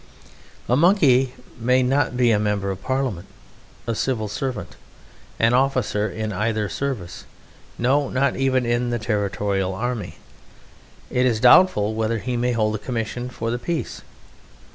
A 0.67 0.75
Monkey 0.75 1.35
may 1.59 1.83
not 1.83 2.17
be 2.17 2.31
a 2.31 2.39
Member 2.39 2.71
of 2.71 2.81
Parliament, 2.81 3.27
a 3.85 3.93
Civil 3.93 4.27
Servant, 4.27 4.75
an 5.37 5.53
officer 5.53 6.09
in 6.09 6.33
either 6.33 6.67
Service, 6.69 7.25
no, 7.77 8.09
not 8.09 8.35
even 8.35 8.65
in 8.65 8.89
the 8.89 8.97
Territorial 8.97 9.75
Army. 9.75 10.15
It 11.11 11.27
is 11.27 11.39
doubtful 11.39 11.93
whether 11.93 12.17
he 12.17 12.35
may 12.35 12.53
hold 12.53 12.73
a 12.73 12.79
commission 12.79 13.29
for 13.29 13.51
the 13.51 13.59
peace. 13.59 14.01